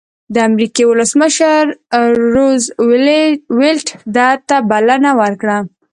[0.33, 1.61] د امریکې ولسمشر
[2.33, 2.61] روز
[3.59, 5.57] وېلټ ده ته بلنه ورکړه.